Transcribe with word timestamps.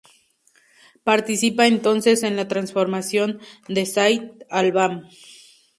Participa 1.03 1.67
entonces 1.67 2.23
en 2.23 2.35
la 2.35 2.47
transformación 2.47 3.39
de 3.67 3.85
Saint-Alban. 3.85 5.07